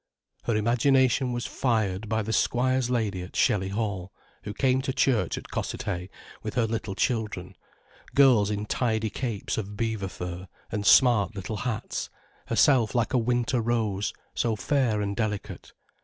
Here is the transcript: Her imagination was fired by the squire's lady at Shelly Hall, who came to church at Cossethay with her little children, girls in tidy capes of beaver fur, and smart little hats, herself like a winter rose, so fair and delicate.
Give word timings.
Her 0.45 0.55
imagination 0.55 1.31
was 1.31 1.45
fired 1.45 2.09
by 2.09 2.23
the 2.23 2.33
squire's 2.33 2.89
lady 2.89 3.21
at 3.21 3.35
Shelly 3.35 3.69
Hall, 3.69 4.11
who 4.45 4.51
came 4.51 4.81
to 4.81 4.91
church 4.91 5.37
at 5.37 5.51
Cossethay 5.51 6.09
with 6.41 6.55
her 6.55 6.65
little 6.65 6.95
children, 6.95 7.55
girls 8.15 8.49
in 8.49 8.65
tidy 8.65 9.11
capes 9.11 9.59
of 9.59 9.77
beaver 9.77 10.07
fur, 10.07 10.47
and 10.71 10.87
smart 10.87 11.35
little 11.35 11.57
hats, 11.57 12.09
herself 12.47 12.95
like 12.95 13.13
a 13.13 13.19
winter 13.19 13.61
rose, 13.61 14.11
so 14.33 14.55
fair 14.55 15.01
and 15.01 15.15
delicate. 15.15 15.71